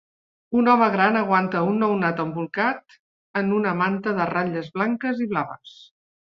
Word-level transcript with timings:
Un 0.61 0.69
home 0.71 0.87
gran 0.95 1.19
aguanta 1.19 1.61
un 1.73 1.77
nounat 1.83 2.23
embolcat 2.25 2.97
en 3.43 3.55
una 3.61 3.77
manta 3.85 4.17
de 4.21 4.29
ratlles 4.35 4.75
blanques 4.81 5.25
i 5.29 5.33
blaves. 5.37 5.81